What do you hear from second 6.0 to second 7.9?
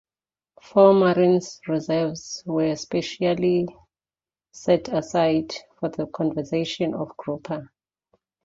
conservation of grouper.